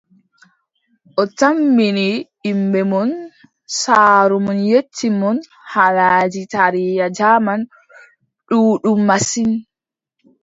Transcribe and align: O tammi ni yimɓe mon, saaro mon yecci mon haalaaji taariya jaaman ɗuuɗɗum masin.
O 1.21 1.23
tammi 1.39 1.87
ni 1.97 2.07
yimɓe 2.45 2.81
mon, 2.91 3.09
saaro 3.79 4.35
mon 4.45 4.59
yecci 4.71 5.07
mon 5.19 5.37
haalaaji 5.71 6.41
taariya 6.51 7.05
jaaman 7.17 7.61
ɗuuɗɗum 8.47 8.99
masin. 9.07 9.51